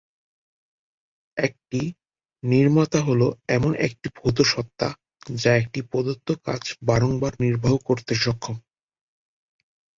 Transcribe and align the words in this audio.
একটি 1.37 1.81
"নির্মাতা" 2.43 2.99
হল 3.01 3.21
এমন 3.49 3.71
একটি 3.87 4.07
ভৌত 4.17 4.37
সত্তা 4.51 4.87
যা 5.35 5.51
একটি 5.55 5.79
প্রদত্ত 5.89 6.27
কাজ 6.45 6.61
বারংবার 6.87 7.33
নির্বাহ 7.43 7.73
করতে 7.87 8.13
সক্ষম। 8.23 8.57